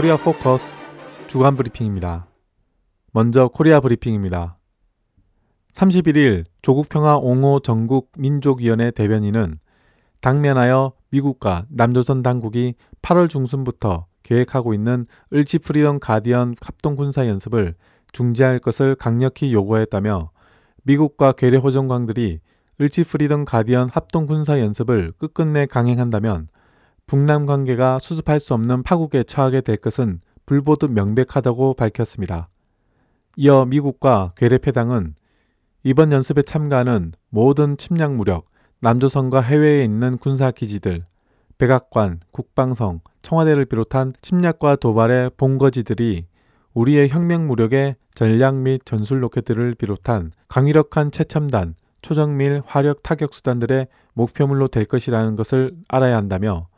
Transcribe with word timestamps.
코리아 0.00 0.16
포커스 0.16 0.78
주간 1.26 1.56
브리핑입니다. 1.56 2.26
먼저 3.12 3.48
코리아 3.48 3.80
브리핑입니다. 3.80 4.56
31일 5.74 6.46
조국평화 6.62 7.18
옹호 7.18 7.60
전국 7.60 8.10
민족위원회 8.16 8.92
대변인은 8.92 9.58
당면하여 10.22 10.94
미국과 11.10 11.66
남조선 11.68 12.22
당국이 12.22 12.76
8월 13.02 13.28
중순부터 13.28 14.06
계획하고 14.22 14.72
있는 14.72 15.04
을지 15.34 15.58
프리덤 15.58 16.00
가디언 16.00 16.54
합동 16.62 16.96
군사 16.96 17.28
연습을 17.28 17.74
중지할 18.12 18.58
것을 18.58 18.94
강력히 18.94 19.52
요구했다며 19.52 20.30
미국과 20.84 21.32
괴뢰 21.32 21.58
호전광들이 21.58 22.40
을지 22.80 23.04
프리덤 23.04 23.44
가디언 23.44 23.90
합동 23.92 24.24
군사 24.24 24.60
연습을 24.60 25.12
끝끝내 25.18 25.66
강행한다면 25.66 26.48
북남 27.10 27.44
관계가 27.44 27.98
수습할 27.98 28.38
수 28.38 28.54
없는 28.54 28.84
파국에 28.84 29.24
처하게 29.24 29.62
될 29.62 29.76
것은 29.76 30.20
불보듯 30.46 30.92
명백하다고 30.92 31.74
밝혔습니다. 31.74 32.48
이어 33.36 33.64
미국과 33.64 34.34
괴뢰패당은 34.36 35.16
이번 35.82 36.12
연습에 36.12 36.42
참가하는 36.42 37.10
모든 37.28 37.76
침략 37.76 38.14
무력, 38.14 38.46
남조선과 38.78 39.40
해외에 39.40 39.82
있는 39.82 40.18
군사 40.18 40.52
기지들, 40.52 41.04
백악관, 41.58 42.20
국방성, 42.30 43.00
청와대를 43.22 43.64
비롯한 43.64 44.12
침략과 44.22 44.76
도발의 44.76 45.32
본거지들이 45.36 46.26
우리의 46.74 47.08
혁명 47.08 47.48
무력의 47.48 47.96
전략 48.14 48.54
및 48.54 48.82
전술 48.84 49.20
로켓들을 49.24 49.74
비롯한 49.74 50.30
강력한 50.46 51.10
최첨단, 51.10 51.74
초정밀 52.02 52.62
화력 52.64 53.02
타격 53.02 53.34
수단들의 53.34 53.88
목표물로 54.14 54.68
될 54.68 54.84
것이라는 54.84 55.34
것을 55.34 55.74
알아야 55.88 56.16
한다며 56.16 56.69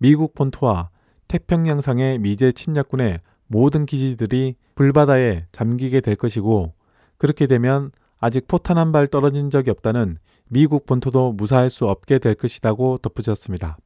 미국 0.00 0.34
본토와 0.34 0.88
태평양상의 1.28 2.18
미제 2.18 2.52
침략군의 2.52 3.20
모든 3.46 3.84
기지들이 3.84 4.56
불바다에 4.74 5.44
잠기게 5.52 6.00
될 6.00 6.16
것이고 6.16 6.72
그렇게 7.18 7.46
되면 7.46 7.92
아직 8.18 8.48
포탄 8.48 8.78
한 8.78 8.92
발 8.92 9.06
떨어진 9.06 9.50
적이 9.50 9.70
없다는 9.70 10.16
미국 10.48 10.86
본토도 10.86 11.32
무사할 11.32 11.68
수 11.68 11.86
없게 11.86 12.18
될 12.18 12.34
것이라고 12.34 12.98
덧붙였습니다. 12.98 13.76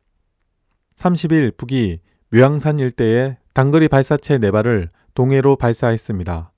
30일 0.95 1.57
북이 1.57 1.99
묘양산 2.31 2.79
일대에 2.79 3.37
단거리 3.53 3.89
발사체 3.89 4.39
4발을 4.39 4.91
동해로 5.15 5.57
발사했습니다. 5.57 6.53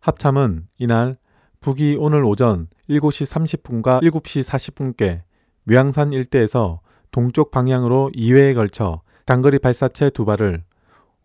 합참은 0.00 0.68
이날 0.78 1.16
북이 1.60 1.96
오늘 1.98 2.24
오전 2.24 2.68
7시 2.88 3.60
30분과 3.60 4.02
7시 4.02 4.48
40분께 4.48 5.22
묘양산 5.64 6.12
일대에서 6.12 6.80
동쪽 7.14 7.52
방향으로 7.52 8.10
2회에 8.16 8.56
걸쳐 8.56 9.00
단거리 9.24 9.60
발사체 9.60 10.10
2발을 10.10 10.62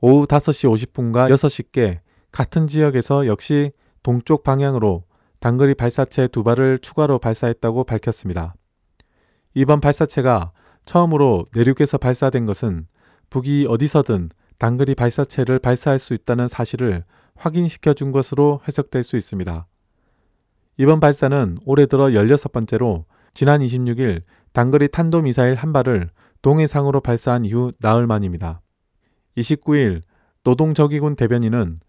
오후 0.02 0.28
5시 0.28 0.72
50분과 0.72 1.34
6시께 1.34 2.02
같은 2.32 2.68
지역에서 2.68 3.26
역시 3.26 3.72
동쪽 4.04 4.44
방향으로 4.44 5.06
단거리 5.40 5.74
발사체 5.74 6.28
2발을 6.28 6.80
추가로 6.80 7.18
발사했다고 7.18 7.86
밝혔습니다. 7.86 8.54
이번 9.56 9.82
발사체가 9.82 10.52
처음으로 10.86 11.48
내륙에서 11.56 11.98
발사된 11.98 12.46
것은 12.46 12.86
북이 13.32 13.66
어디서든 13.68 14.30
단거리 14.60 14.94
발사체를 14.94 15.58
발사할 15.58 15.98
수 15.98 16.14
있다는 16.14 16.48
사실을 16.48 17.04
확인시켜 17.36 17.96
준 17.96 18.12
것으로 18.12 18.62
해석될 18.68 19.04
수 19.04 19.18
있습니다. 19.18 19.66
이번 20.78 21.00
발사는 21.00 21.58
올해 21.66 21.88
들어 21.88 22.10
16번째로 22.10 23.06
지난 23.34 23.62
26일 23.62 24.22
단거리 24.54 24.88
탄도미사일 24.90 25.56
한 25.56 25.74
발을 25.74 26.10
동해상으로 26.42 27.02
발사한 27.02 27.46
이후 27.46 27.72
나흘 27.80 28.08
만입니다. 28.08 28.62
29일 29.38 30.02
노동저기군 30.44 31.16
대변인은 31.16 31.80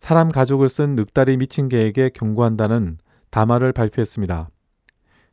사람 0.00 0.28
가족을 0.28 0.68
쓴 0.68 0.94
늑다리 0.94 1.36
미친 1.36 1.68
개에게 1.68 2.10
경고한다는 2.10 2.98
담화를 3.30 3.72
발표했습니다. 3.72 4.50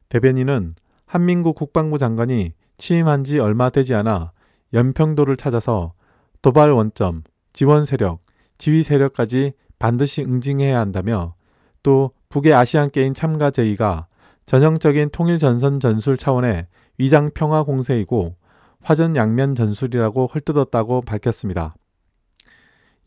대변인은 0.09 0.75
한민국 1.05 1.55
국방부 1.55 1.97
장관이 1.97 2.53
취임한 2.77 3.23
지 3.23 3.39
얼마 3.39 3.69
되지 3.69 3.93
않아 3.93 4.31
연평도를 4.73 5.37
찾아서 5.37 5.93
도발 6.41 6.71
원점, 6.71 7.23
지원 7.53 7.85
세력, 7.85 8.21
지휘 8.57 8.83
세력까지 8.83 9.53
반드시 9.79 10.23
응징해야 10.23 10.79
한다며 10.79 11.35
또 11.83 12.11
북의 12.29 12.53
아시안 12.53 12.89
게임 12.89 13.13
참가 13.13 13.51
제의가 13.51 14.07
전형적인 14.45 15.09
통일 15.11 15.37
전선 15.39 15.79
전술 15.79 16.17
차원의 16.17 16.67
위장 16.97 17.31
평화 17.33 17.63
공세이고 17.63 18.35
화전 18.81 19.15
양면 19.15 19.55
전술이라고 19.55 20.27
헐뜯었다고 20.27 21.01
밝혔습니다. 21.01 21.75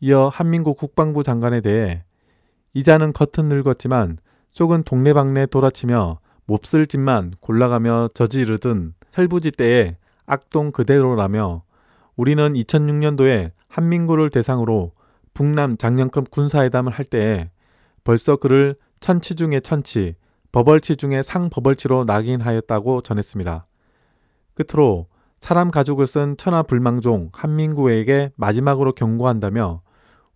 이어 0.01 0.29
한민국 0.29 0.77
국방부 0.77 1.23
장관에 1.23 1.61
대해 1.61 2.05
이자는 2.75 3.13
겉은 3.13 3.49
늙었지만 3.49 4.19
속은 4.51 4.85
동네방네 4.85 5.47
돌아치며 5.47 6.19
몹쓸 6.47 6.87
짓만 6.87 7.35
골라가며 7.41 8.09
저지르던 8.15 8.95
설부지 9.11 9.53
때의 9.53 9.97
악동 10.27 10.73
그대로라며 10.73 11.63
우리는 12.17 12.53
2006년도에 12.55 13.53
한민구를 13.69 14.31
대상으로 14.31 14.93
북남 15.35 15.77
장년급 15.77 16.31
군사회담을 16.31 16.93
할 16.93 17.05
때에 17.05 17.51
벌써 18.05 18.37
그를 18.37 18.77
천치 19.01 19.35
중의 19.35 19.61
천치, 19.63 20.15
버벌치 20.57 20.97
중의 20.97 21.23
상버벌치로 21.23 22.05
낙인하였다고 22.07 23.03
전했습니다. 23.03 23.67
끝으로 24.55 25.07
사람 25.39 25.71
가죽을 25.71 26.07
쓴 26.07 26.39
천하 26.39 26.63
불망종 26.63 27.29
한민구에게 27.35 28.31
마지막으로 28.37 28.95
경고한다며 28.95 29.83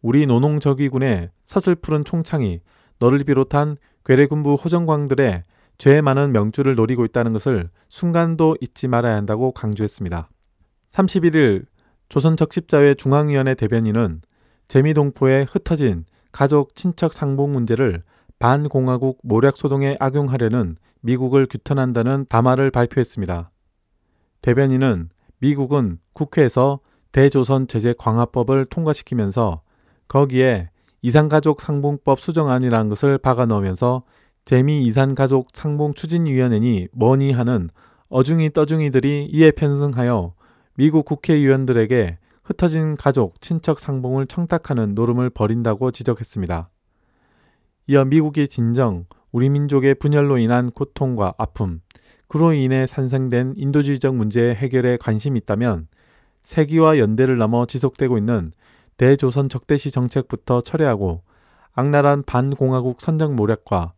우리 0.03 0.27
노농저기군의 0.27 1.31
서슬푸른 1.45 2.05
총창이 2.05 2.61
너를 2.99 3.25
비롯한 3.25 3.79
괴뢰군부 4.05 4.57
호정광들의 4.57 5.43
죄 5.79 6.01
많은 6.03 6.33
명주를 6.33 6.75
노리고 6.75 7.07
있다는 7.07 7.33
것을 7.33 7.71
순간도 7.89 8.59
잊지 8.61 8.89
말아야 8.89 9.17
한다고 9.17 9.53
강조했습니다. 9.53 10.29
31일 10.91 11.65
조선적십자회 12.11 12.93
중앙위원회 12.93 13.55
대변인은 13.55 14.21
재미동포에 14.69 15.47
흩어진 15.49 16.05
가족 16.31 16.75
친척 16.75 17.15
상봉 17.15 17.53
문제를 17.53 18.03
반공화국 18.41 19.19
모략 19.23 19.59
소동에 19.59 19.97
악용하려는 20.01 20.77
미국을 21.03 21.47
규탄한다는 21.47 22.25
담화를 22.29 22.71
발표했습니다. 22.71 23.51
대변인은 24.41 25.11
미국은 25.41 25.99
국회에서 26.15 26.81
대조선 27.13 27.69
제재 27.69 27.95
강화법을 27.99 28.65
통과시키면서 28.65 29.61
거기에 30.09 30.71
이산가족 31.03 31.61
상봉법 31.61 32.19
수정안이라는 32.19 32.89
것을 32.89 33.19
박아 33.19 33.45
넣으면서 33.45 34.05
재미 34.47 34.85
이산가족 34.85 35.49
상봉 35.53 35.93
추진위원회니 35.93 36.89
뭐니 36.93 37.33
하는 37.33 37.69
어중이 38.09 38.55
떠중이들이 38.55 39.29
이에 39.31 39.51
편승하여 39.51 40.33
미국 40.77 41.05
국회의원들에게 41.05 42.19
흩어진 42.43 42.97
가족, 42.97 43.39
친척 43.43 43.81
상봉을 43.81 44.27
청탁하는 44.29 44.95
노름을 44.95 45.29
벌인다고 45.29 45.91
지적했습니다. 45.91 46.71
이어 47.87 48.05
미국의 48.05 48.49
진정, 48.49 49.07
우리 49.33 49.49
민족의 49.49 49.95
분열로 49.97 50.39
인한 50.39 50.71
고통과 50.71 51.35
아픔, 51.39 51.81
그로 52.29 52.53
인해 52.53 52.87
산생된 52.87 53.55
인도주의적 53.57 54.15
문제 54.15 54.55
해결에 54.55 54.97
관심이 54.99 55.39
있다면 55.41 55.89
세기와 56.43 56.99
연대를 56.99 57.39
넘어 57.39 57.67
지속되고 57.67 58.19
있는 58.19 58.53
대조선 58.97 59.49
적대시 59.49 59.91
정책부터 59.91 60.61
철회하고 60.61 61.23
악랄한 61.73 62.25
반공화국 62.25 63.01
선정 63.01 63.35
모략과 63.35 63.95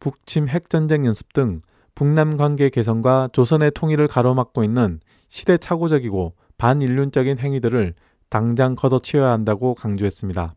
북침 0.00 0.48
핵전쟁 0.48 1.06
연습 1.06 1.32
등 1.32 1.60
북남 1.94 2.36
관계 2.36 2.68
개선과 2.70 3.30
조선의 3.32 3.72
통일을 3.74 4.08
가로막고 4.08 4.64
있는 4.64 5.00
시대착오적이고 5.28 6.34
반인륜적인 6.58 7.38
행위들을 7.38 7.94
당장 8.28 8.74
걷어치워야 8.74 9.30
한다고 9.30 9.74
강조했습니다. 9.74 10.54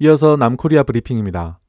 이어서 0.00 0.36
남코리아 0.36 0.82
브리핑입니다. 0.82 1.60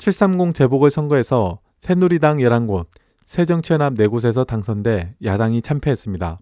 730 0.00 0.54
재보궐선거에서 0.54 1.58
새누리당 1.82 2.38
11곳, 2.38 2.86
새정치연합 3.26 3.92
4곳에서 3.96 4.46
당선돼 4.46 5.16
야당이 5.22 5.60
참패했습니다. 5.60 6.38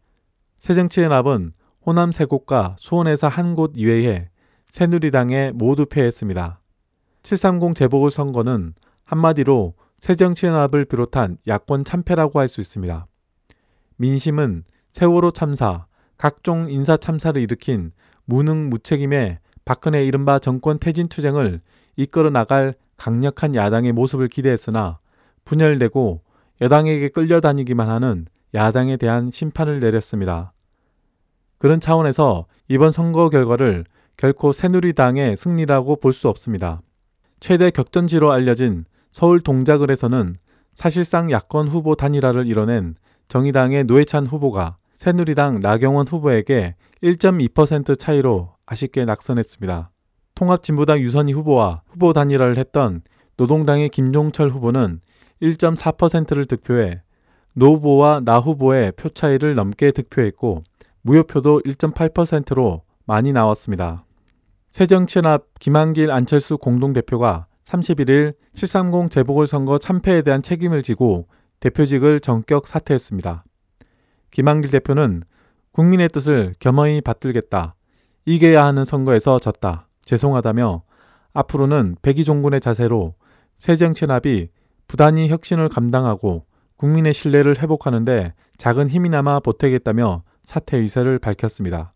새정치연합은 0.59 1.53
호남 1.85 2.11
3곳과 2.11 2.77
수원에서 2.79 3.27
한곳 3.27 3.73
이외에 3.75 4.29
새누리당에 4.69 5.51
모두 5.57 5.87
패했습니다. 5.87 6.61
730 7.25 7.75
재보궐선거는 7.75 8.75
한마디로 9.05 9.75
새정치연합을 9.97 10.85
비롯한 10.85 11.39
야권 11.49 11.85
참패라고 11.85 12.39
할 12.39 12.47
수 12.47 12.61
있습니다. 12.61 13.09
민심은 13.97 14.63
세월호 14.93 15.33
참사, 15.33 15.87
각종 16.17 16.71
인사 16.71 16.97
참사를 16.97 17.43
일으킨 17.43 17.91
무능 18.25 18.69
무책임의 18.69 19.41
박근혜 19.69 20.03
이른바 20.03 20.39
정권 20.39 20.79
퇴진 20.79 21.09
투쟁을 21.09 21.61
이끌어 21.97 22.31
나갈 22.31 22.75
강력한 22.97 23.55
야당의 23.55 23.93
모습을 23.93 24.29
기대했으나 24.29 24.99
분열되고 25.45 26.23
여당에게 26.63 27.11
끌려다니기만 27.11 27.91
하는 27.91 28.25
야당에 28.55 28.97
대한 28.97 29.31
심판을 29.31 29.79
내렸습니다. 29.79 30.55
그런 31.59 31.81
차원에서 31.81 32.47
이번 32.69 32.91
선거 32.91 33.29
결과를 33.29 33.85
결코 34.17 34.53
새누리당의 34.53 35.37
승리라고 35.37 35.97
볼 35.97 36.15
수 36.15 36.31
없습니다. 36.31 36.81
최대 37.39 37.71
격전지로 37.71 38.33
알려진 38.33 38.87
서울 39.13 39.41
동작을에서는 39.41 40.35
사실상 40.73 41.31
야권 41.31 41.69
후보 41.69 41.95
단일화를 41.95 42.47
이뤄낸 42.47 42.95
정의당의 43.29 43.85
노회찬 43.85 44.29
후보가 44.29 44.79
새누리당 44.97 45.61
나경원 45.61 46.09
후보에게 46.09 46.75
1.2% 47.03 47.99
차이로 47.99 48.55
아쉽게 48.67 49.05
낙선했습니다. 49.05 49.91
통합진보당 50.35 51.01
유선희 51.01 51.33
후보와 51.33 51.83
후보 51.87 52.13
단일화를 52.13 52.59
했던 52.59 53.03
노동당의 53.37 53.89
김종철 53.89 54.51
후보는 54.51 55.01
1.4%를 55.43 56.45
득표해 56.45 57.03
노 57.55 57.75
후보와 57.75 58.23
나 58.25 58.39
후보의 58.39 58.93
표 58.93 59.09
차이를 59.09 59.55
넘게 59.55 59.93
득표했고 59.93 60.63
무효표도 61.03 61.63
1.8%로 61.63 62.83
많이 63.05 63.33
나왔습니다. 63.33 64.05
새정치연합 64.71 65.59
김한길 65.59 66.11
안철수 66.11 66.59
공동대표가 66.59 67.47
31일 67.65 68.35
730 68.55 69.11
재보궐선거 69.11 69.79
참패에 69.79 70.23
대한 70.23 70.43
책임을 70.43 70.83
지고 70.83 71.27
대표직을 71.61 72.21
전격 72.21 72.67
사퇴했습니다. 72.67 73.45
김한길 74.31 74.71
대표는 74.71 75.23
국민의 75.73 76.09
뜻을 76.09 76.55
겸허히 76.59 77.01
받들겠다. 77.01 77.75
이겨야 78.25 78.65
하는 78.65 78.85
선거에서 78.85 79.39
졌다. 79.39 79.89
죄송하다며 80.05 80.83
앞으로는 81.33 81.97
백의종군의 82.03 82.61
자세로 82.61 83.15
새정치연합이 83.59 84.49
부단히 84.87 85.29
혁신을 85.29 85.69
감당하고 85.69 86.47
국민의 86.77 87.13
신뢰를 87.13 87.59
회복하는데 87.61 88.35
작은 88.57 88.89
힘이나마 88.89 89.41
보태겠다며 89.41 90.23
사퇴 90.43 90.79
의사를 90.79 91.19
밝혔습니다. 91.19 91.93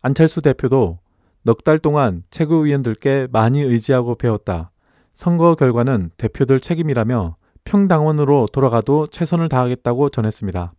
안철수 0.00 0.42
대표도 0.42 0.98
넉 1.44 1.64
달 1.64 1.78
동안 1.78 2.22
최고위원들께 2.30 3.28
많이 3.32 3.60
의지하고 3.60 4.14
배웠다. 4.14 4.70
선거 5.14 5.54
결과는 5.54 6.10
대표들 6.16 6.60
책임이라며 6.60 7.36
평당원으로 7.64 8.48
돌아가도 8.52 9.06
최선을 9.08 9.48
다하겠다고 9.48 10.10
전했습니다. 10.10 10.72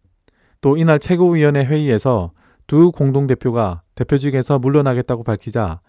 또 0.63 0.77
이날 0.77 0.97
최고위원회 0.97 1.65
회의에서 1.65 2.31
두 2.67 2.93
공동대표가 2.93 3.81
대표직에서 3.95 4.59
물러나겠다고 4.59 5.25
밝히자 5.25 5.81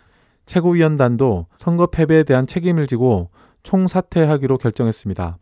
최고위원단도 0.46 1.46
선거 1.56 1.86
패배에 1.86 2.24
대한 2.24 2.48
책임을 2.48 2.88
지고 2.88 3.30
총사퇴하기로 3.62 4.58
결정했습니다. 4.58 5.38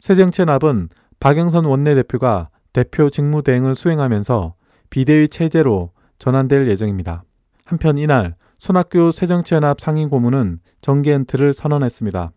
새정치연합은 0.00 0.90
박영선 1.18 1.64
원내대표가 1.64 2.50
대표 2.74 3.08
직무대행을 3.08 3.74
수행하면서 3.74 4.54
비대위 4.90 5.28
체제로 5.28 5.90
전환될 6.18 6.68
예정입니다. 6.68 7.24
한편 7.64 7.96
이날 7.96 8.36
손학규 8.58 9.12
새정치연합 9.12 9.80
상임고문은 9.80 10.60
정계 10.82 11.14
은퇴를 11.14 11.54
선언했습니다. 11.54 12.32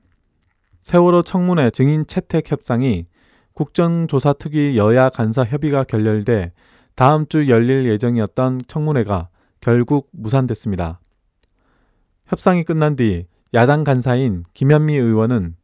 세월호 0.82 1.24
청문회 1.24 1.72
증인 1.72 2.08
채택 2.08 2.50
협상이 2.50 3.06
국정조사특위 3.54 4.78
여야 4.78 5.10
간사 5.10 5.44
협의가 5.44 5.84
결렬돼 5.84 6.54
다음 6.96 7.26
주 7.28 7.48
열릴 7.48 7.86
예정이었던 7.86 8.62
청문회가 8.68 9.30
결국 9.60 10.10
무산됐습니다. 10.12 11.00
협상이 12.28 12.64
끝난 12.64 12.96
뒤 12.96 13.26
야당 13.54 13.84
간사인 13.84 14.44
김현미 14.54 14.96
의원은 14.96 15.56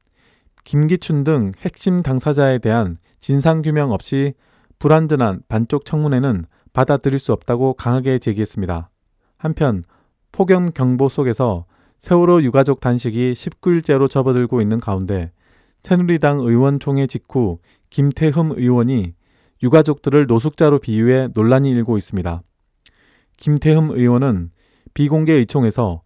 김기춘 0.63 1.23
등 1.23 1.53
핵심 1.59 2.01
당사자에 2.03 2.59
대한 2.59 2.97
진상규명 3.21 3.91
없이 3.91 4.33
불완전한 4.79 5.41
반쪽 5.47 5.85
청문회는 5.85 6.45
받아들일 6.73 7.19
수 7.19 7.31
없다고 7.33 7.73
강하게 7.73 8.19
제기했습니다. 8.19 8.89
한편 9.37 9.83
폭염 10.31 10.71
경보 10.71 11.09
속에서 11.09 11.65
세월호 11.99 12.43
유가족 12.43 12.79
단식이 12.79 13.33
19일째로 13.33 14.09
접어들고 14.09 14.61
있는 14.61 14.79
가운데 14.79 15.31
새누리당 15.83 16.39
의원총회 16.39 17.07
직후 17.07 17.59
김태흠 17.89 18.53
의원이 18.57 19.13
유가족들을 19.63 20.27
노숙자로 20.27 20.79
비유해 20.79 21.29
논란이 21.33 21.71
일고 21.71 21.97
있습니다. 21.97 22.41
김태흠 23.37 23.91
의원은 23.91 24.51
비공개 24.93 25.33
의총에서 25.33 26.01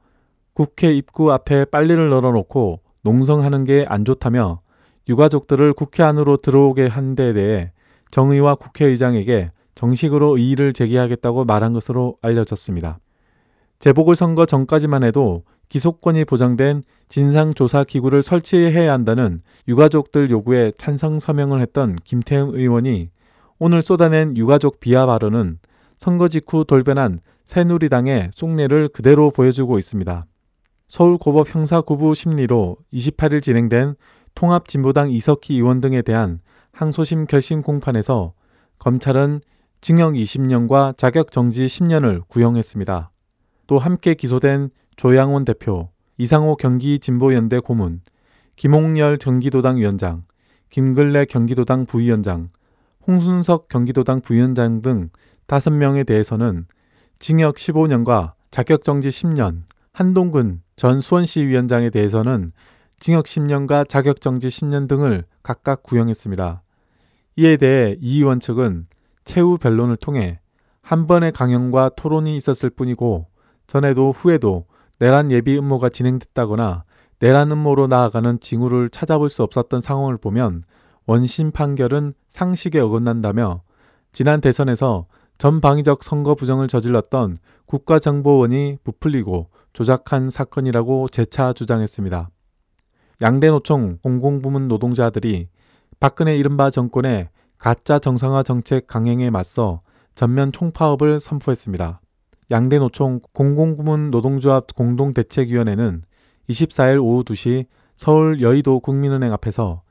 국회 0.53 0.93
입구 0.93 1.31
앞에 1.31 1.65
빨리를 1.65 2.09
널어놓고 2.09 2.81
농성하는 3.03 3.63
게 3.63 3.85
안 3.87 4.05
좋다며 4.05 4.61
유가족들을 5.09 5.73
국회 5.73 6.03
안으로 6.03 6.37
들어오게 6.37 6.87
한데 6.87 7.33
대해 7.33 7.71
정의와 8.11 8.55
국회의장에게 8.55 9.51
정식으로 9.73 10.37
의의를 10.37 10.73
제기하겠다고 10.73 11.45
말한 11.45 11.73
것으로 11.73 12.17
알려졌습니다. 12.21 12.99
재보궐선거 13.79 14.45
전까지만 14.45 15.03
해도 15.03 15.43
기소권이 15.71 16.25
보장된 16.25 16.83
진상조사 17.07 17.85
기구를 17.85 18.21
설치해야 18.23 18.91
한다는 18.91 19.41
유가족들 19.69 20.29
요구에 20.29 20.73
찬성 20.77 21.17
서명을 21.17 21.61
했던 21.61 21.95
김태흠 21.95 22.55
의원이 22.55 23.09
오늘 23.57 23.81
쏟아낸 23.81 24.35
유가족 24.35 24.81
비하 24.81 25.05
발언은 25.05 25.59
선거 25.97 26.27
직후 26.27 26.65
돌변한 26.65 27.21
새누리당의 27.45 28.31
속내를 28.33 28.89
그대로 28.89 29.31
보여주고 29.31 29.79
있습니다. 29.79 30.25
서울고법 30.89 31.55
형사구부 31.55 32.15
심리로 32.15 32.75
28일 32.91 33.41
진행된 33.41 33.95
통합진보당 34.35 35.09
이석희 35.09 35.53
의원 35.53 35.79
등에 35.79 36.01
대한 36.01 36.41
항소심 36.73 37.27
결심 37.27 37.61
공판에서 37.61 38.33
검찰은 38.77 39.39
징역 39.79 40.15
20년과 40.15 40.97
자격정지 40.97 41.65
10년을 41.67 42.27
구형했습니다. 42.27 43.09
또 43.67 43.79
함께 43.79 44.15
기소된 44.15 44.69
조양원 44.95 45.45
대표, 45.45 45.89
이상호 46.17 46.55
경기진보연대 46.55 47.59
고문, 47.59 48.01
김홍열 48.55 49.17
경기도당 49.17 49.77
위원장, 49.77 50.23
김근래 50.69 51.25
경기도당 51.25 51.85
부위원장, 51.85 52.49
홍순석 53.07 53.67
경기도당 53.67 54.21
부위원장 54.21 54.81
등 54.81 55.09
5명에 55.47 56.05
대해서는 56.05 56.65
징역 57.19 57.55
15년과 57.55 58.33
자격정지 58.51 59.09
10년, 59.09 59.61
한동근 59.93 60.61
전 60.75 61.01
수원시 61.01 61.45
위원장에 61.45 61.89
대해서는 61.89 62.51
징역 62.99 63.25
10년과 63.25 63.87
자격정지 63.89 64.47
10년 64.47 64.87
등을 64.87 65.25
각각 65.43 65.83
구형했습니다. 65.83 66.61
이에 67.37 67.57
대해 67.57 67.95
이 67.99 68.19
의원 68.19 68.39
측은 68.39 68.87
최후 69.25 69.57
변론을 69.57 69.97
통해 69.97 70.39
한 70.81 71.07
번의 71.07 71.31
강연과 71.31 71.91
토론이 71.95 72.35
있었을 72.35 72.69
뿐이고 72.69 73.27
전에도 73.67 74.11
후에도 74.11 74.65
내란 75.01 75.31
예비 75.31 75.57
음모가 75.57 75.89
진행됐다거나 75.89 76.83
내란 77.17 77.51
음모로 77.51 77.87
나아가는 77.87 78.39
징후를 78.39 78.89
찾아볼 78.89 79.31
수 79.31 79.41
없었던 79.41 79.81
상황을 79.81 80.17
보면 80.17 80.63
원심 81.07 81.49
판결은 81.49 82.13
상식에 82.29 82.79
어긋난다며 82.79 83.63
지난 84.11 84.41
대선에서 84.41 85.07
전방위적 85.39 86.03
선거 86.03 86.35
부정을 86.35 86.67
저질렀던 86.67 87.37
국가정보원이 87.65 88.77
부풀리고 88.83 89.49
조작한 89.73 90.29
사건이라고 90.29 91.07
재차 91.07 91.51
주장했습니다. 91.51 92.29
양대 93.23 93.49
노총 93.49 93.97
공공부문 94.03 94.67
노동자들이 94.67 95.47
박근혜 95.99 96.37
이른바 96.37 96.69
정권의 96.69 97.29
가짜 97.57 97.97
정상화 97.97 98.43
정책 98.43 98.85
강행에 98.85 99.31
맞서 99.31 99.81
전면 100.13 100.51
총파업을 100.51 101.19
선포했습니다. 101.19 102.01
양대 102.51 102.79
노총 102.79 103.21
공공부문 103.31 104.11
노동조합 104.11 104.75
공동대책위원회는 104.75 106.03
24일 106.49 107.01
오후 107.01 107.23
2시 107.23 107.65
서울 107.95 108.41
여의도 108.41 108.81
국민은행 108.81 109.31
앞에서 109.31 109.83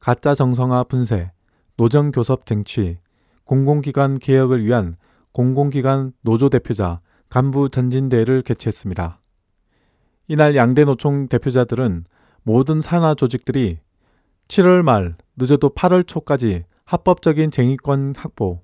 가짜 0.00 0.34
정성화 0.34 0.84
분쇄, 0.84 1.30
노정교섭 1.76 2.44
쟁취, 2.44 2.98
공공기관 3.44 4.18
개혁을 4.18 4.64
위한 4.64 4.94
공공기관 5.30 6.12
노조 6.22 6.48
대표자 6.48 7.00
간부 7.28 7.68
전진대회를 7.68 8.42
개최했습니다. 8.42 9.20
이날 10.26 10.56
양대 10.56 10.84
노총 10.84 11.28
대표자들은 11.28 12.04
모든 12.42 12.80
산하 12.80 13.14
조직들이 13.14 13.78
7월 14.48 14.82
말 14.82 15.14
늦어도 15.36 15.70
8월 15.70 16.04
초까지 16.04 16.64
합법적인 16.84 17.52
쟁의권 17.52 18.14
확보, 18.16 18.62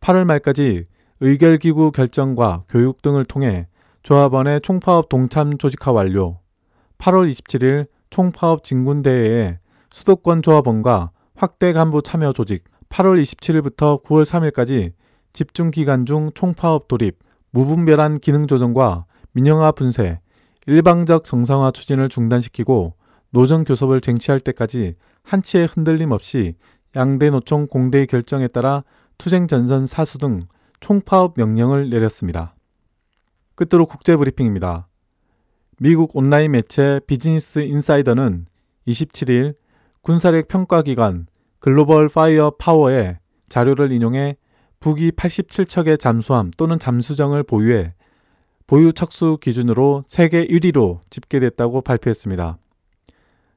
8월 0.00 0.24
말까지 0.24 0.86
의결기구 1.20 1.90
결정과 1.92 2.64
교육 2.68 3.02
등을 3.02 3.24
통해 3.24 3.66
조합원의 4.02 4.60
총파업 4.60 5.08
동참 5.08 5.58
조직화 5.58 5.90
완료, 5.92 6.38
8월 6.98 7.28
27일 7.28 7.86
총파업 8.10 8.62
진군대회에 8.62 9.58
수도권 9.90 10.42
조합원과 10.42 11.10
확대 11.34 11.72
간부 11.72 12.02
참여 12.02 12.32
조직, 12.32 12.64
8월 12.88 13.20
27일부터 13.20 14.02
9월 14.04 14.24
3일까지 14.24 14.92
집중 15.32 15.70
기간 15.70 16.06
중 16.06 16.30
총파업 16.34 16.88
돌입, 16.88 17.18
무분별한 17.50 18.20
기능 18.20 18.46
조정과 18.46 19.04
민영화 19.32 19.72
분쇄, 19.72 20.20
일방적 20.66 21.24
정상화 21.24 21.72
추진을 21.72 22.08
중단시키고 22.08 22.94
노정 23.30 23.64
교섭을 23.64 24.00
쟁취할 24.00 24.40
때까지 24.40 24.94
한치의 25.22 25.66
흔들림 25.66 26.12
없이 26.12 26.54
양대 26.96 27.30
노총 27.30 27.66
공대위 27.66 28.06
결정에 28.06 28.48
따라 28.48 28.84
투쟁 29.18 29.46
전선 29.46 29.86
사수 29.86 30.18
등 30.18 30.40
총파업 30.80 31.34
명령을 31.36 31.90
내렸습니다. 31.90 32.54
끝으로 33.54 33.86
국제 33.86 34.16
브리핑입니다. 34.16 34.88
미국 35.80 36.16
온라인 36.16 36.52
매체 36.52 37.00
비즈니스 37.06 37.60
인사이더는 37.60 38.46
27일 38.86 39.54
군사력 40.02 40.48
평가기관 40.48 41.26
글로벌 41.58 42.08
파이어 42.08 42.52
파워의 42.58 43.18
자료를 43.48 43.92
인용해 43.92 44.36
북이 44.80 45.12
87척의 45.12 45.98
잠수함 45.98 46.50
또는 46.56 46.78
잠수정을 46.78 47.42
보유해 47.42 47.94
보유 48.66 48.92
척수 48.92 49.38
기준으로 49.40 50.04
세계 50.06 50.46
1위로 50.46 51.00
집계됐다고 51.10 51.80
발표했습니다. 51.80 52.58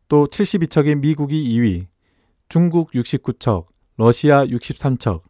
또 0.07 0.25
72척인 0.25 0.99
미국이 0.99 1.43
2위, 1.49 1.87
중국 2.49 2.91
69척, 2.91 3.65
러시아 3.97 4.45
63척, 4.45 5.21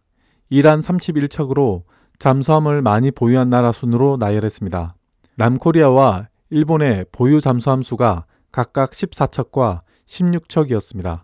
이란 0.54 0.82
31척으로 0.82 1.84
잠수함을 2.20 2.82
많이 2.82 3.10
보유한 3.10 3.50
나라 3.50 3.72
순으로 3.72 4.18
나열했습니다. 4.20 4.94
남코리아와 5.38 6.28
일본의 6.50 7.06
보유 7.14 7.40
잠수함 7.40 7.82
수가 7.82 8.26
각각 8.52 8.90
14척과 8.92 9.80
16척이었습니다. 10.06 11.22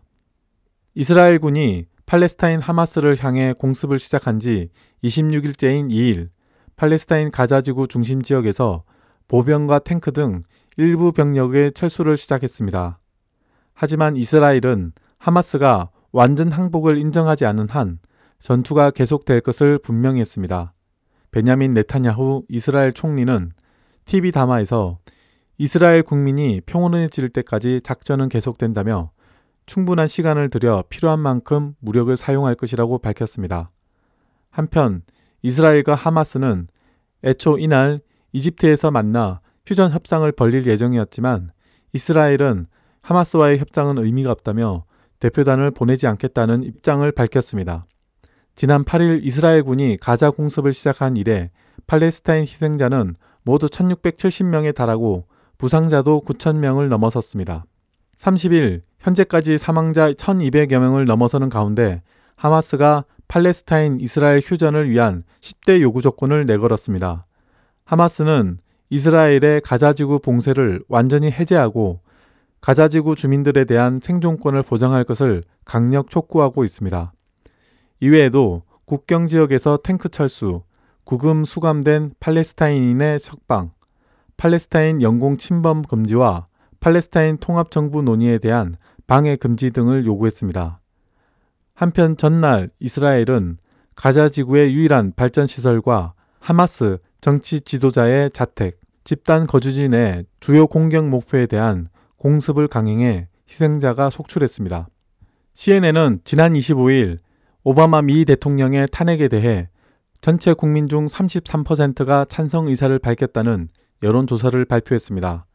이스라엘군이 0.96 1.88
팔레스타인 2.06 2.62
하마스를 2.62 3.22
향해 3.22 3.52
공습을 3.52 4.00
시작한 4.00 4.40
지 4.40 4.70
26일째인 5.04 5.90
2일 5.92 6.30
팔레스타인 6.78 7.30
가자지구 7.30 7.90
중심 7.90 8.22
지역에서 8.22 8.86
보병과 9.28 9.80
탱크 9.80 10.14
등 10.14 10.44
일부 10.78 11.12
병력의 11.12 11.74
철수를 11.74 12.16
시작했습니다. 12.16 12.98
하지만 13.74 14.16
이스라엘은 14.16 14.94
하마스가 15.18 15.90
완전 16.14 16.50
항복을 16.50 16.98
인정하지 16.98 17.46
않은 17.46 17.68
한 17.68 18.00
전투가 18.40 18.92
계속될 18.92 19.42
것을 19.42 19.78
분명히 19.80 20.20
했습니다. 20.22 20.74
베냐민 21.32 21.74
네타냐후 21.74 22.44
이스라엘 22.50 22.94
총리는 22.94 23.52
TV 24.06 24.32
담화에서 24.32 25.00
이스라엘 25.58 26.04
국민이 26.04 26.62
평온해질 26.66 27.30
때까지 27.30 27.82
작전은 27.82 28.30
계속된다며 28.30 29.12
충분한 29.66 30.08
시간을 30.08 30.50
들여 30.50 30.86
필요한 30.90 31.20
만큼 31.20 31.74
무력을 31.80 32.16
사용할 32.16 32.56
것이라고 32.56 33.00
밝혔습니다. 33.00 33.72
한편 34.50 35.02
이스라엘과 35.42 35.96
하마스는 35.96 36.68
애초 37.24 37.58
이날 37.58 38.00
이집트에서 38.32 38.92
만나 38.92 39.42
휴전 39.66 39.92
협상을 39.92 40.32
벌릴 40.32 40.66
예정이었지만 40.66 41.52
이스라엘은 41.94 42.68
하마스와의 43.02 43.60
협상은 43.60 43.98
의미가 43.98 44.32
없다며 44.32 44.86
대표단을 45.20 45.72
보내지 45.72 46.08
않겠다는 46.08 46.64
입장을 46.64 47.10
밝혔습니다. 47.12 47.86
지난 48.58 48.84
8일 48.84 49.20
이스라엘 49.22 49.62
군이 49.62 49.98
가자 49.98 50.32
공습을 50.32 50.74
시작한 50.74 51.16
이래 51.16 51.52
팔레스타인 51.86 52.42
희생자는 52.42 53.14
모두 53.44 53.68
1670명에 53.68 54.74
달하고 54.74 55.26
부상자도 55.60 56.24
9,000명을 56.26 56.88
넘어섰습니다. 56.88 57.66
30일 58.18 58.82
현재까지 58.98 59.60
사망자 59.60 60.12
1,200여 60.12 60.80
명을 60.80 61.06
넘어서는 61.06 61.50
가운데 61.50 62.02
하마스가 62.36 63.06
팔레스타인 63.28 64.00
이스라엘 64.02 64.42
휴전을 64.44 64.90
위한 64.90 65.24
10대 65.40 65.80
요구 65.82 66.02
조건을 66.02 66.48
내걸었습니다. 66.48 67.28
하마스는 67.86 68.58
이스라엘의 68.90 69.62
가자지구 69.62 70.18
봉쇄를 70.18 70.82
완전히 70.88 71.30
해제하고 71.30 72.00
가자지구 72.62 73.16
주민들에 73.16 73.66
대한 73.66 74.00
생존권을 74.02 74.64
보장할 74.64 75.04
것을 75.04 75.44
강력 75.64 76.10
촉구하고 76.10 76.64
있습니다. 76.64 77.14
이외에도 78.00 78.64
국경 78.86 79.28
지역에서 79.28 79.80
탱크 79.84 80.10
철수, 80.10 80.62
구금 81.04 81.46
수감된 81.46 82.14
팔레스타인인의 82.20 83.20
석방, 83.20 83.72
팔레스타인 84.38 85.02
영공 85.02 85.38
침범 85.38 85.82
금지와 85.82 86.48
팔레스타인 86.80 87.38
통합 87.38 87.72
정부 87.72 88.02
논의에 88.02 88.38
대한 88.38 88.76
방해 89.08 89.36
금지 89.36 89.72
등을 89.72 90.06
요구했습니다. 90.06 90.80
한편 91.74 92.18
전날 92.18 92.70
이스라엘은 92.80 93.58
가자 93.96 94.30
지구의 94.30 94.74
유일한 94.74 95.12
발전 95.16 95.48
시설과 95.48 96.14
하마스 96.40 97.00
정치 97.20 97.62
지도자의 97.62 98.32
자택, 98.32 98.80
집단 99.04 99.48
거주지 99.48 99.90
내 99.90 100.24
주요 100.40 100.68
공격 100.68 101.08
목표에 101.08 101.46
대한 101.48 101.90
공습을 102.18 102.68
강행해 102.68 103.28
희생자가 103.50 104.10
속출했습니다. 104.10 104.88
CNN은 105.54 106.20
지난 106.24 106.54
25일 106.54 107.20
오바마 107.70 108.02
미 108.02 108.24
대통령의 108.24 108.88
탄핵에 108.94 109.28
대해 109.28 109.68
전체 110.22 110.54
국민 110.54 110.88
중 110.88 111.06
33%가 111.06 112.24
찬성 112.30 112.70
의사를 112.70 112.98
밝혔다는 112.98 113.68
여론조사를 114.04 114.64
발표했습니다. 114.64 115.46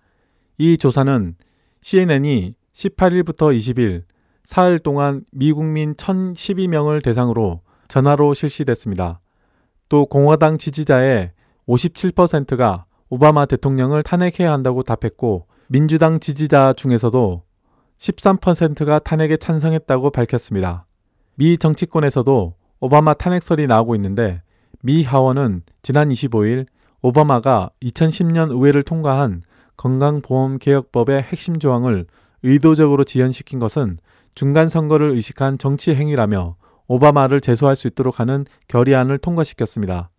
이 0.58 0.76
조사는 0.76 1.36
CNN이 1.80 2.54
18일부터 2.74 3.56
20일 3.56 4.02
사흘 4.44 4.78
동안 4.78 5.24
미국민 5.32 5.94
1,012명을 5.94 7.02
대상으로 7.02 7.62
전화로 7.88 8.34
실시됐습니다. 8.34 9.20
또 9.88 10.04
공화당 10.04 10.58
지지자의 10.58 11.32
57%가 11.66 12.84
오바마 13.08 13.46
대통령을 13.46 14.02
탄핵해야 14.02 14.52
한다고 14.52 14.82
답했고 14.82 15.46
민주당 15.68 16.20
지지자 16.20 16.74
중에서도 16.74 17.42
13%가 17.96 18.98
탄핵에 18.98 19.38
찬성했다고 19.38 20.10
밝혔습니다. 20.10 20.84
미 21.34 21.56
정치권에서도 21.56 22.54
오바마 22.80 23.14
탄핵설이 23.14 23.66
나오고 23.66 23.94
있는데 23.94 24.42
미 24.82 25.02
하원은 25.02 25.62
지난 25.82 26.08
25일 26.08 26.66
오바마가 27.00 27.70
2010년 27.82 28.50
의회를 28.50 28.82
통과한 28.82 29.42
건강보험개혁법의 29.76 31.22
핵심 31.22 31.58
조항을 31.58 32.06
의도적으로 32.42 33.04
지연시킨 33.04 33.58
것은 33.58 33.98
중간 34.34 34.68
선거를 34.68 35.10
의식한 35.10 35.58
정치 35.58 35.94
행위라며 35.94 36.56
오바마를 36.88 37.40
제소할 37.40 37.76
수 37.76 37.86
있도록 37.88 38.20
하는 38.20 38.44
결의안을 38.68 39.18
통과시켰습니다. 39.18 40.10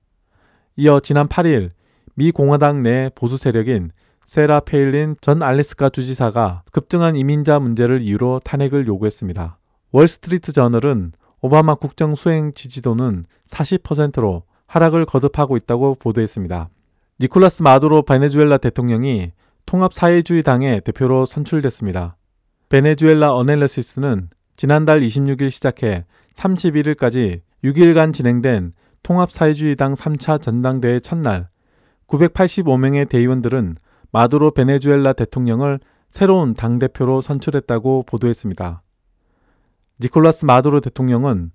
이어 0.77 0.99
지난 0.99 1.27
8일 1.27 1.71
미 2.15 2.31
공화당 2.31 2.83
내 2.83 3.09
보수 3.13 3.37
세력인 3.37 3.91
세라 4.25 4.61
페일린 4.61 5.15
전 5.21 5.43
알래스카 5.43 5.89
주지사가 5.89 6.63
급증한 6.71 7.15
이민자 7.15 7.59
문제를 7.59 8.01
이유로 8.01 8.39
탄핵을 8.43 8.87
요구했습니다. 8.87 9.57
월스트리트 9.93 10.53
저널은 10.53 11.11
오바마 11.41 11.75
국정 11.75 12.15
수행 12.15 12.51
지지도는 12.51 13.27
40%로 13.45 14.41
하락을 14.65 15.05
거듭하고 15.05 15.55
있다고 15.55 15.95
보도했습니다. 15.99 16.69
니콜라스 17.19 17.61
마두로 17.61 18.01
베네수엘라 18.01 18.57
대통령이 18.57 19.33
통합사회주의당의 19.67 20.81
대표로 20.81 21.27
선출됐습니다. 21.27 22.17
베네수엘라 22.69 23.35
애널리시스는 23.35 24.29
지난달 24.55 25.01
26일 25.01 25.51
시작해 25.51 26.05
31일까지 26.33 27.41
6일간 27.63 28.13
진행된 28.13 28.73
통합사회주의당 29.03 29.93
3차 29.93 30.41
전당대회 30.41 31.01
첫날 31.01 31.49
985명의 32.07 33.07
대의원들은 33.07 33.77
마두로 34.11 34.55
베네수엘라 34.55 35.13
대통령을 35.13 35.79
새로운 36.09 36.55
당대표로 36.55 37.21
선출했다고 37.21 38.05
보도했습니다. 38.07 38.81
니콜라스 40.01 40.45
마두로 40.45 40.79
대통령은 40.81 41.51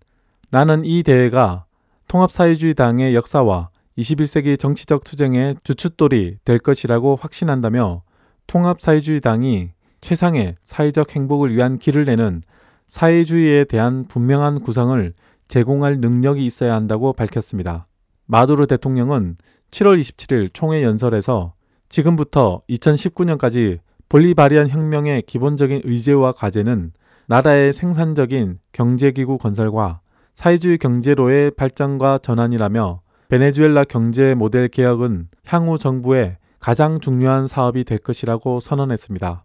나는 0.51 0.85
이 0.85 1.03
대회가 1.03 1.65
통합사회주의 2.07 2.75
당의 2.75 3.15
역사와 3.15 3.71
21세기 3.99 4.59
정치적 4.59 5.05
투쟁의 5.05 5.57
주춧돌이 5.65 6.39
될 6.45 6.59
것이라고 6.59 7.17
확신한다며 7.17 8.03
통합사회주의 8.47 9.21
당이 9.21 9.71
최상의 10.01 10.55
사회적 10.65 11.15
행복을 11.15 11.55
위한 11.55 11.79
길을 11.79 12.05
내는 12.05 12.43
사회주의에 12.87 13.65
대한 13.65 14.07
분명한 14.07 14.61
구상을 14.61 15.13
제공할 15.49 15.99
능력이 16.01 16.45
있어야 16.47 16.75
한다고 16.75 17.13
밝혔습니다. 17.13 17.87
마두로 18.27 18.67
대통령은 18.67 19.37
7월 19.71 20.01
27일 20.01 20.51
총회 20.53 20.83
연설에서 20.83 21.55
지금부터 21.89 22.63
2019년까지 22.71 23.79
볼리바리안 24.09 24.69
혁명의 24.69 25.23
기본적인 25.23 25.83
의제와 25.85 26.33
과제는 26.33 26.93
나라의 27.31 27.75
생산적인 27.75 28.59
경제기구 28.73 29.37
건설과 29.37 30.01
사회주의 30.35 30.79
경제로의 30.79 31.51
발전과 31.51 32.21
전환이라며 32.23 33.03
베네수엘라 33.29 33.85
경제 33.85 34.35
모델 34.35 34.69
개혁은 34.69 35.29
향후 35.45 35.77
정부의 35.77 36.39
가장 36.59 37.01
중요한 37.01 37.47
사업이 37.47 37.85
될 37.85 37.99
것이라고 37.99 38.61
선언했습니다. 38.61 39.45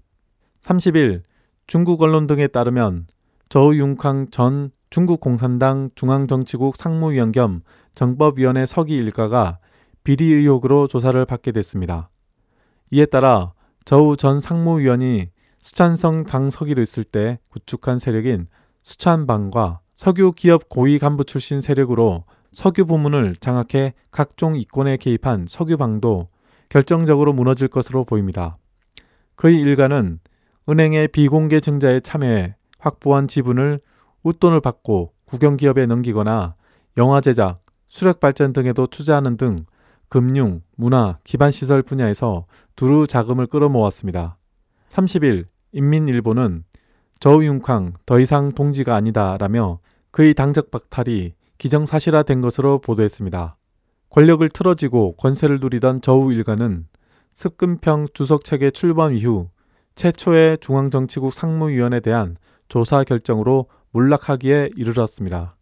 30일 0.62 1.24
중국 1.68 2.02
언론 2.02 2.26
등에 2.26 2.48
따르면 2.48 3.06
저우 3.50 3.76
융캉 3.76 4.28
전 4.32 4.72
중국 4.90 5.20
공산당 5.20 5.90
중앙정치국 5.96 6.78
상무위원 6.78 7.34
겸 7.34 7.64
정법위원회 7.96 8.66
서기 8.66 8.96
일가가 8.96 9.60
비리 10.06 10.32
의혹으로 10.32 10.88
조사를 10.88 11.26
받게 11.26 11.52
됐습니다. 11.52 12.10
이에 12.92 13.06
따라 13.08 13.52
저우 13.84 14.16
전 14.16 14.40
상무위원이 14.40 15.34
수찬성 15.64 16.26
당 16.26 16.50
서기로 16.50 16.82
있을 16.82 17.06
때 17.06 17.40
구축한 17.48 17.98
세력인 17.98 18.48
수찬방과 18.84 19.80
석유 19.96 20.34
기업 20.34 20.68
고위 20.68 21.00
간부 21.00 21.24
출신 21.24 21.62
세력으로 21.62 22.26
석유 22.52 22.86
부문을 22.86 23.38
장악해 23.38 23.94
각종 24.12 24.58
이권에 24.58 24.98
개입한 24.98 25.46
석유방도 25.48 26.28
결정적으로 26.68 27.32
무너질 27.32 27.70
것으로 27.70 28.04
보입니다. 28.04 28.58
그의 29.36 29.62
일가는 29.62 30.20
은행의 30.68 31.08
비공개 31.08 31.62
증자에 31.62 32.02
참여해 32.02 32.56
확보한 32.78 33.30
지분을 33.30 33.80
웃돈을 34.24 34.60
받고 34.60 35.14
국영기업에 35.24 35.86
넘기거나 35.86 36.56
영화 36.98 37.22
제작, 37.22 37.62
수력 37.88 38.20
발전 38.20 38.52
등에도 38.52 38.86
투자하는 38.86 39.38
등 39.38 39.66
금융, 40.10 40.62
문화, 40.76 41.20
기반시설 41.24 41.84
분야에서 41.84 42.48
두루 42.76 43.08
자금을 43.08 43.48
끌어모았습니다. 43.48 44.38
30일 44.90 45.53
인민일보는 45.74 46.64
저우융캉 47.20 47.94
더 48.06 48.20
이상 48.20 48.52
동지가 48.52 48.96
아니다라며 48.96 49.80
그의 50.12 50.34
당적 50.34 50.72
박탈이 50.72 51.34
기정사실화된 51.58 52.42
것으로 52.42 52.80
보도했습니다. 52.80 53.58
권력을 54.10 54.48
틀어지고 54.50 55.16
권세를 55.16 55.60
누리던 55.60 56.02
저우 56.02 56.32
일가는 56.32 56.86
습근평 57.34 58.08
주석 58.14 58.44
체계 58.44 58.70
출범 58.70 59.14
이후 59.14 59.50
최초의 59.96 60.60
중앙정치국 60.60 61.34
상무위원에 61.34 62.00
대한 62.00 62.38
조사 62.68 63.04
결정으로 63.04 63.68
몰락하기에 63.92 64.72
이르렀습니다. 64.76 65.56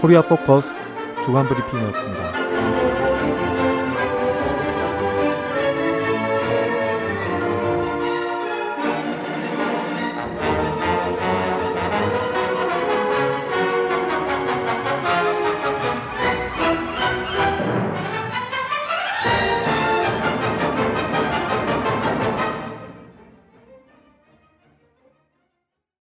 코리아 0.00 0.22
포커스 0.22 0.78
주간 1.24 1.46
브리핑이었습니다. 1.48 2.47